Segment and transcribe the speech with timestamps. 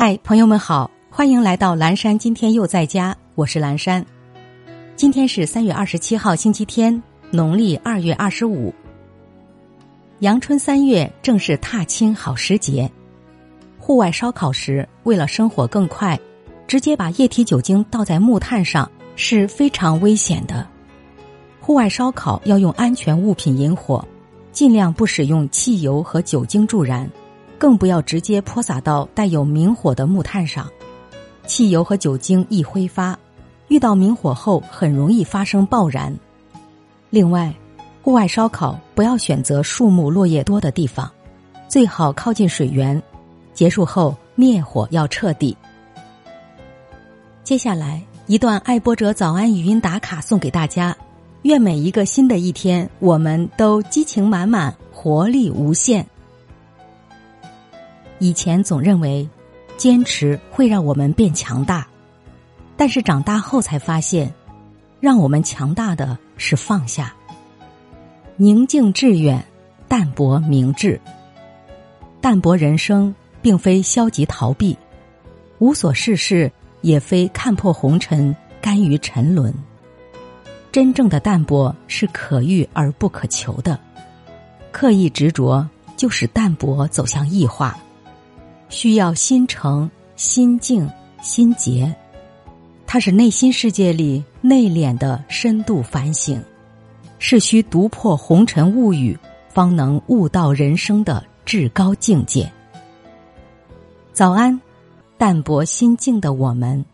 [0.00, 2.16] 嗨，朋友们好，欢迎来到蓝山。
[2.16, 4.06] 今天又在家，我是蓝山。
[4.94, 7.02] 今天是三月二十七号，星期天，
[7.32, 8.72] 农历二月二十五。
[10.20, 12.88] 阳春三月正是踏青好时节。
[13.76, 16.16] 户外烧烤时，为了生火更快，
[16.68, 20.64] 直接把液体酒精倒在木炭上是非常危险的。
[21.60, 24.06] 户外烧烤要用安全物品引火，
[24.52, 27.10] 尽量不使用汽油和酒精助燃。
[27.58, 30.70] 更不要直接泼洒到带有明火的木炭上，
[31.46, 33.18] 汽油和酒精易挥发，
[33.66, 36.16] 遇到明火后很容易发生爆燃。
[37.10, 37.52] 另外，
[38.00, 41.10] 户外烧烤不要选择树木落叶多的地方，
[41.68, 43.02] 最好靠近水源。
[43.52, 45.56] 结束后灭火要彻底。
[47.42, 50.96] 接下来一段爱播者早安语音打卡送给大家，
[51.42, 56.06] 愿每一个新的一天，我们都激情满满，活力无限。
[58.18, 59.28] 以前总认为，
[59.76, 61.86] 坚持会让我们变强大，
[62.76, 64.34] 但是长大后才发现，
[65.00, 67.14] 让我们强大的是放下。
[68.36, 69.44] 宁静致远，
[69.86, 71.00] 淡泊明志。
[72.20, 74.76] 淡泊人生，并非消极逃避；
[75.58, 79.54] 无所事事，也非看破红尘，甘于沉沦。
[80.72, 83.78] 真正的淡泊是可遇而不可求的，
[84.72, 87.78] 刻意执着，就使淡泊走向异化。
[88.68, 90.88] 需要心诚、心静、
[91.20, 91.94] 心洁，
[92.86, 96.42] 它是内心世界里内敛的深度反省，
[97.18, 102.50] 是需读破红尘物语，方能悟到人生的至高境界。
[104.12, 104.60] 早安，
[105.16, 106.84] 淡泊心境的我们。